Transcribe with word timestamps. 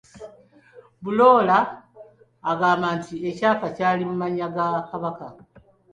Bulola 1.03 1.57
agamba 2.51 2.87
nti 2.97 3.15
ekyapa 3.29 3.67
kyali 3.75 4.03
mu 4.09 4.15
mannya 4.21 4.47
ga 4.55 4.67
Kabaka 4.89 5.27